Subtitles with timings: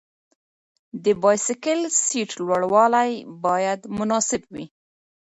[1.03, 3.11] د بایسکل سیټ لوړوالی
[3.45, 4.65] باید مناسب وي.